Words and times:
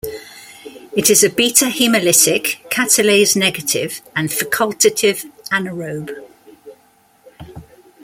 It 0.93 1.11
is 1.11 1.23
a 1.23 1.29
beta-hemolytic, 1.29 2.67
catalase-negative, 2.71 4.01
and 4.15 4.29
facultative 4.31 5.25
anaerobe. 5.51 6.25